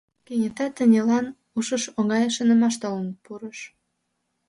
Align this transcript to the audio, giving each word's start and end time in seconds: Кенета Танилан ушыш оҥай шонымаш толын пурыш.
Кенета 0.25 0.65
Танилан 0.75 1.25
ушыш 1.57 1.83
оҥай 1.99 2.23
шонымаш 2.35 2.75
толын 2.81 3.07
пурыш. 3.23 3.59